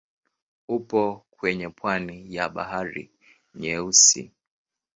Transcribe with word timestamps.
Upo 0.67 1.25
kwenye 1.31 1.69
pwani 1.69 2.35
ya 2.35 2.49
Bahari 2.49 3.11
Nyeusi. 3.55 4.31